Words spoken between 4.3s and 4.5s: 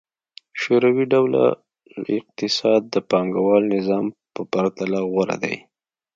په